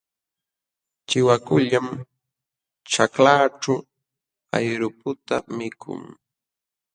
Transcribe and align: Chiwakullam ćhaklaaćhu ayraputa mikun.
Chiwakullam 1.07 1.87
ćhaklaaćhu 2.91 3.73
ayraputa 4.57 5.35
mikun. 5.57 6.01